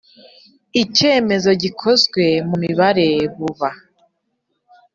icyemezo 0.83 1.49
gikozwe 1.61 2.23
mu 2.47 2.55
mibare 2.63 3.07
buba 3.37 3.69